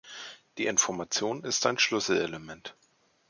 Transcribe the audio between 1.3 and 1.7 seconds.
ist